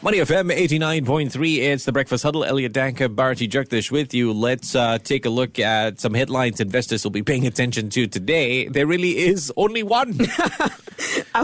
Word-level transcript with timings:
Money 0.00 0.18
FM 0.18 0.56
89.3. 0.56 1.56
It's 1.58 1.84
the 1.84 1.90
Breakfast 1.90 2.22
Huddle. 2.22 2.44
Elliot 2.44 2.72
Danker, 2.72 3.12
Bharati 3.12 3.48
Jagdish 3.48 3.90
with 3.90 4.14
you. 4.14 4.32
Let's 4.32 4.76
uh, 4.76 4.98
take 4.98 5.26
a 5.26 5.28
look 5.28 5.58
at 5.58 5.98
some 5.98 6.14
headlines 6.14 6.60
investors 6.60 7.02
will 7.02 7.10
be 7.10 7.24
paying 7.24 7.48
attention 7.48 7.90
to 7.90 8.06
today. 8.06 8.68
There 8.68 8.86
really 8.86 9.18
is 9.18 9.52
only 9.56 9.82
one. 9.82 10.16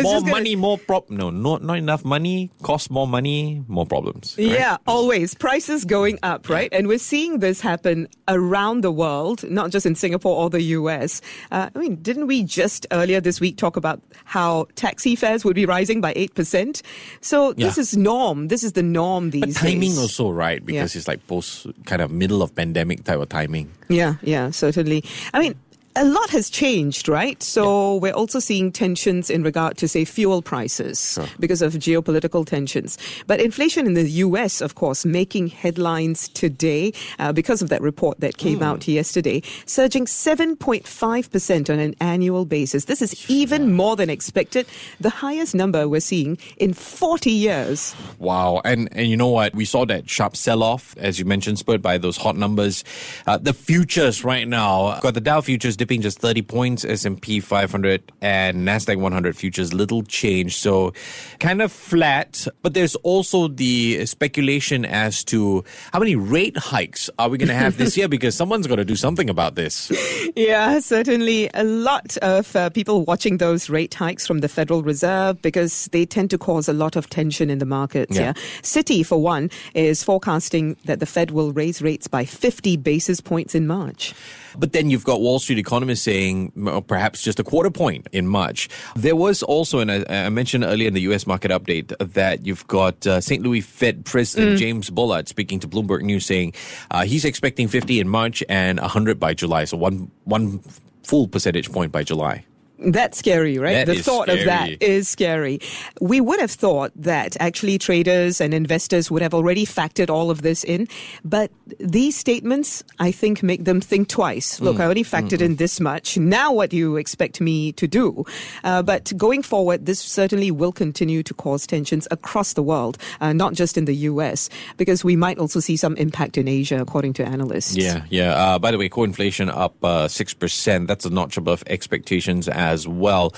more 0.00 0.20
money, 0.20 0.54
gonna... 0.54 0.56
more 0.58 0.78
prop. 0.78 1.10
No, 1.10 1.30
not, 1.30 1.64
not 1.64 1.78
enough 1.78 2.04
money, 2.04 2.52
cost 2.62 2.88
more 2.88 3.08
money, 3.08 3.64
more 3.66 3.84
problems. 3.84 4.36
Right? 4.38 4.46
Yeah, 4.46 4.76
always. 4.86 5.34
Prices 5.34 5.84
going 5.84 6.20
up, 6.22 6.48
right? 6.48 6.68
And 6.70 6.86
we're 6.86 6.98
seeing 6.98 7.40
this 7.40 7.60
happen 7.60 8.06
around 8.28 8.82
the 8.82 8.92
world, 8.92 9.42
not 9.50 9.72
just 9.72 9.86
in 9.86 9.96
Singapore 9.96 10.36
or 10.36 10.50
the 10.50 10.62
US. 10.62 11.20
Uh, 11.50 11.68
I 11.74 11.78
mean, 11.80 11.96
didn't 11.96 12.28
we 12.28 12.44
just 12.44 12.86
earlier 12.92 13.20
this 13.20 13.40
week 13.40 13.56
talk 13.56 13.76
about 13.76 14.00
how 14.24 14.68
taxi 14.76 15.16
fares 15.16 15.44
would 15.44 15.56
be 15.56 15.66
rising 15.66 16.00
by 16.00 16.14
8%? 16.14 16.80
So 17.20 17.52
this 17.54 17.76
yeah. 17.76 17.80
is 17.80 17.96
norm 17.96 18.35
norm. 18.36 18.48
This 18.48 18.62
is 18.62 18.72
the 18.72 18.82
norm 18.82 19.30
these 19.30 19.42
but 19.42 19.54
timing 19.54 19.80
days. 19.80 19.98
also, 19.98 20.30
right? 20.30 20.64
Because 20.64 20.94
yeah. 20.94 20.98
it's 20.98 21.08
like 21.08 21.26
post 21.26 21.66
kind 21.84 22.02
of 22.02 22.10
middle 22.10 22.42
of 22.42 22.54
pandemic 22.54 23.04
type 23.04 23.18
of 23.18 23.28
timing. 23.28 23.70
Yeah, 23.88 24.14
yeah, 24.22 24.50
certainly. 24.50 25.04
I 25.32 25.40
mean, 25.40 25.54
a 25.96 26.04
lot 26.04 26.30
has 26.30 26.50
changed, 26.50 27.08
right? 27.08 27.42
So 27.42 27.94
yeah. 27.94 28.00
we're 28.00 28.12
also 28.12 28.38
seeing 28.38 28.70
tensions 28.70 29.30
in 29.30 29.42
regard 29.42 29.78
to, 29.78 29.88
say, 29.88 30.04
fuel 30.04 30.42
prices 30.42 31.14
sure. 31.14 31.26
because 31.40 31.62
of 31.62 31.72
geopolitical 31.74 32.46
tensions. 32.46 32.98
But 33.26 33.40
inflation 33.40 33.86
in 33.86 33.94
the 33.94 34.08
US, 34.10 34.60
of 34.60 34.74
course, 34.74 35.06
making 35.06 35.48
headlines 35.48 36.28
today 36.28 36.92
uh, 37.18 37.32
because 37.32 37.62
of 37.62 37.70
that 37.70 37.80
report 37.80 38.20
that 38.20 38.36
came 38.36 38.60
mm. 38.60 38.64
out 38.64 38.86
yesterday, 38.86 39.42
surging 39.64 40.04
7.5% 40.04 41.70
on 41.70 41.78
an 41.78 41.94
annual 42.00 42.44
basis. 42.44 42.84
This 42.84 43.00
is 43.00 43.28
even 43.30 43.72
more 43.72 43.96
than 43.96 44.10
expected, 44.10 44.66
the 45.00 45.10
highest 45.10 45.54
number 45.54 45.88
we're 45.88 46.00
seeing 46.00 46.36
in 46.58 46.74
40 46.74 47.30
years. 47.30 47.94
Wow. 48.18 48.60
And, 48.64 48.88
and 48.92 49.08
you 49.08 49.16
know 49.16 49.28
what? 49.28 49.54
We 49.54 49.64
saw 49.64 49.86
that 49.86 50.10
sharp 50.10 50.36
sell 50.36 50.62
off, 50.62 50.94
as 50.98 51.18
you 51.18 51.24
mentioned, 51.24 51.58
spurred 51.58 51.80
by 51.80 51.96
those 51.96 52.18
hot 52.18 52.36
numbers. 52.36 52.84
Uh, 53.26 53.38
the 53.38 53.54
futures 53.54 54.24
right 54.24 54.46
now, 54.46 55.00
got 55.00 55.14
the 55.14 55.20
Dow 55.20 55.40
futures 55.40 55.76
dipping 55.86 56.02
just 56.02 56.18
30 56.18 56.42
points, 56.42 56.84
S&P 56.84 57.38
500 57.38 58.10
and 58.20 58.66
Nasdaq 58.66 58.98
100 58.98 59.36
futures 59.36 59.72
little 59.72 60.02
change. 60.02 60.56
So 60.56 60.92
kind 61.38 61.62
of 61.62 61.70
flat, 61.70 62.48
but 62.62 62.74
there's 62.74 62.96
also 62.96 63.46
the 63.46 64.04
speculation 64.04 64.84
as 64.84 65.22
to 65.24 65.62
how 65.92 66.00
many 66.00 66.16
rate 66.16 66.56
hikes 66.56 67.08
are 67.20 67.28
we 67.28 67.38
going 67.38 67.50
to 67.50 67.54
have 67.54 67.76
this 67.76 67.96
year 67.98 68.08
because 68.08 68.34
someone's 68.34 68.66
got 68.66 68.76
to 68.76 68.84
do 68.84 68.96
something 68.96 69.30
about 69.30 69.54
this. 69.54 69.92
Yeah, 70.34 70.80
certainly 70.80 71.50
a 71.54 71.62
lot 71.62 72.16
of 72.16 72.56
uh, 72.56 72.68
people 72.70 73.04
watching 73.04 73.36
those 73.36 73.70
rate 73.70 73.94
hikes 73.94 74.26
from 74.26 74.40
the 74.40 74.48
Federal 74.48 74.82
Reserve 74.82 75.40
because 75.40 75.86
they 75.92 76.04
tend 76.04 76.30
to 76.30 76.38
cause 76.38 76.68
a 76.68 76.72
lot 76.72 76.96
of 76.96 77.08
tension 77.10 77.48
in 77.48 77.58
the 77.58 77.64
markets. 77.64 78.16
Yeah. 78.16 78.22
yeah. 78.22 78.32
Citi, 78.62 79.06
for 79.06 79.22
one, 79.22 79.50
is 79.74 80.02
forecasting 80.02 80.76
that 80.86 80.98
the 80.98 81.06
Fed 81.06 81.30
will 81.30 81.52
raise 81.52 81.80
rates 81.80 82.08
by 82.08 82.24
50 82.24 82.76
basis 82.76 83.20
points 83.20 83.54
in 83.54 83.68
March. 83.68 84.14
But 84.58 84.72
then 84.72 84.90
you've 84.90 85.04
got 85.04 85.20
Wall 85.20 85.38
Street 85.38 85.58
economists 85.58 85.75
saying 86.00 86.52
perhaps 86.86 87.22
just 87.22 87.38
a 87.38 87.44
quarter 87.44 87.70
point 87.70 88.08
in 88.12 88.26
March. 88.26 88.68
There 88.94 89.16
was 89.16 89.42
also, 89.42 89.80
and 89.80 89.90
I, 89.90 90.28
mentioned 90.28 90.64
earlier 90.64 90.88
in 90.88 90.94
the 90.94 91.02
U.S. 91.02 91.26
market 91.26 91.50
update, 91.50 91.92
that 92.14 92.46
you've 92.46 92.66
got 92.66 93.06
uh, 93.06 93.20
St. 93.20 93.42
Louis 93.42 93.60
Fed 93.60 94.04
President 94.04 94.56
mm. 94.56 94.58
James 94.58 94.90
Bullard 94.90 95.28
speaking 95.28 95.60
to 95.60 95.68
Bloomberg 95.68 96.02
News 96.02 96.26
saying 96.26 96.54
uh, 96.90 97.04
he's 97.04 97.24
expecting 97.24 97.68
50 97.68 98.00
in 98.00 98.08
March 98.08 98.42
and 98.48 98.80
100 98.80 99.20
by 99.20 99.34
July. 99.34 99.64
So 99.64 99.76
one 99.76 100.10
one 100.24 100.60
full 101.02 101.28
percentage 101.28 101.70
point 101.70 101.92
by 101.92 102.02
July. 102.02 102.44
That's 102.78 103.18
scary, 103.18 103.58
right? 103.58 103.86
That 103.86 103.96
the 103.96 104.02
thought 104.02 104.24
scary. 104.24 104.40
of 104.40 104.46
that 104.46 104.82
is 104.82 105.08
scary. 105.08 105.60
We 106.00 106.20
would 106.20 106.40
have 106.40 106.50
thought 106.50 106.92
that 106.96 107.36
actually 107.40 107.78
traders 107.78 108.40
and 108.40 108.52
investors 108.52 109.10
would 109.10 109.22
have 109.22 109.32
already 109.32 109.64
factored 109.64 110.10
all 110.10 110.30
of 110.30 110.42
this 110.42 110.62
in, 110.62 110.88
but 111.24 111.50
these 111.78 112.16
statements, 112.16 112.84
I 112.98 113.10
think, 113.12 113.42
make 113.42 113.64
them 113.64 113.80
think 113.80 114.08
twice. 114.08 114.60
Look, 114.60 114.76
mm. 114.76 114.80
I 114.80 114.84
already 114.84 115.04
factored 115.04 115.38
mm 115.38 115.46
in 115.46 115.56
this 115.56 115.80
much. 115.80 116.16
Now, 116.16 116.52
what 116.52 116.70
do 116.70 116.76
you 116.76 116.96
expect 116.96 117.40
me 117.40 117.70
to 117.72 117.86
do? 117.86 118.24
Uh, 118.64 118.82
but 118.82 119.12
going 119.16 119.42
forward, 119.42 119.86
this 119.86 120.00
certainly 120.00 120.50
will 120.50 120.72
continue 120.72 121.22
to 121.22 121.34
cause 121.34 121.66
tensions 121.66 122.08
across 122.10 122.54
the 122.54 122.62
world, 122.62 122.98
uh, 123.20 123.32
not 123.32 123.52
just 123.52 123.76
in 123.76 123.84
the 123.84 123.94
U.S., 124.10 124.48
because 124.76 125.04
we 125.04 125.14
might 125.14 125.38
also 125.38 125.60
see 125.60 125.76
some 125.76 125.94
impact 125.96 126.38
in 126.38 126.48
Asia, 126.48 126.80
according 126.80 127.12
to 127.14 127.24
analysts. 127.24 127.76
Yeah, 127.76 128.04
yeah. 128.10 128.34
Uh, 128.34 128.58
by 128.58 128.70
the 128.70 128.78
way, 128.78 128.88
core 128.88 129.04
inflation 129.04 129.48
up 129.50 129.76
uh, 129.84 130.08
six 130.08 130.34
percent. 130.34 130.88
That's 130.88 131.04
a 131.04 131.10
notch 131.10 131.36
above 131.36 131.62
expectations 131.66 132.48
as 132.66 132.86
well. 132.86 133.32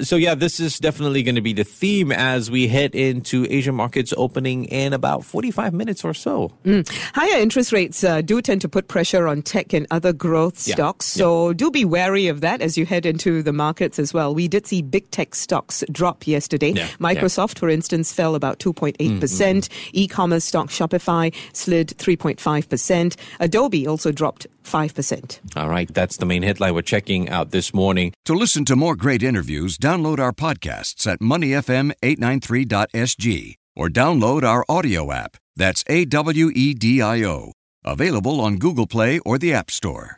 So, 0.00 0.16
yeah, 0.16 0.34
this 0.34 0.60
is 0.60 0.78
definitely 0.78 1.22
going 1.22 1.34
to 1.34 1.40
be 1.40 1.52
the 1.52 1.64
theme 1.64 2.12
as 2.12 2.50
we 2.50 2.68
head 2.68 2.94
into 2.94 3.46
Asian 3.50 3.74
markets 3.74 4.14
opening 4.16 4.66
in 4.66 4.92
about 4.92 5.24
45 5.24 5.74
minutes 5.74 6.04
or 6.04 6.14
so. 6.14 6.52
Mm. 6.64 6.88
Higher 7.14 7.40
interest 7.40 7.72
rates 7.72 8.04
uh, 8.04 8.20
do 8.20 8.40
tend 8.40 8.60
to 8.60 8.68
put 8.68 8.86
pressure 8.88 9.26
on 9.26 9.42
tech 9.42 9.72
and 9.72 9.86
other 9.90 10.12
growth 10.12 10.66
yeah. 10.66 10.74
stocks. 10.74 11.06
So, 11.06 11.48
yeah. 11.48 11.54
do 11.54 11.70
be 11.70 11.84
wary 11.84 12.28
of 12.28 12.40
that 12.42 12.62
as 12.62 12.78
you 12.78 12.86
head 12.86 13.06
into 13.06 13.42
the 13.42 13.52
markets 13.52 13.98
as 13.98 14.14
well. 14.14 14.34
We 14.34 14.46
did 14.46 14.66
see 14.66 14.82
big 14.82 15.10
tech 15.10 15.34
stocks 15.34 15.82
drop 15.90 16.26
yesterday. 16.26 16.70
Yeah. 16.70 16.88
Microsoft, 17.00 17.58
for 17.58 17.68
instance, 17.68 18.12
fell 18.12 18.34
about 18.34 18.60
2.8%. 18.60 18.96
Mm-hmm. 18.96 19.18
mm-hmm. 19.24 19.90
E 19.92 20.06
commerce 20.06 20.44
stock 20.44 20.68
Shopify 20.68 21.34
slid 21.52 21.88
3.5%. 21.98 23.16
Adobe 23.40 23.86
also 23.86 24.12
dropped 24.12 24.46
5%. 24.68 25.56
All 25.56 25.68
right, 25.68 25.92
that's 25.92 26.16
the 26.16 26.26
main 26.26 26.42
headline 26.42 26.74
we're 26.74 26.82
checking 26.82 27.28
out 27.28 27.50
this 27.50 27.74
morning. 27.74 28.12
To 28.26 28.34
listen 28.34 28.64
to 28.66 28.76
more 28.76 28.94
great 28.96 29.22
interviews, 29.22 29.78
download 29.78 30.18
our 30.18 30.32
podcasts 30.32 31.06
at 31.06 31.20
moneyfm893.sg 31.20 33.54
or 33.76 33.88
download 33.88 34.42
our 34.44 34.64
audio 34.68 35.12
app. 35.12 35.36
That's 35.56 35.84
A 35.88 36.04
W 36.04 36.50
E 36.54 36.74
D 36.74 37.00
I 37.02 37.24
O. 37.24 37.52
Available 37.84 38.40
on 38.40 38.58
Google 38.58 38.86
Play 38.86 39.18
or 39.20 39.38
the 39.38 39.54
App 39.54 39.70
Store. 39.70 40.17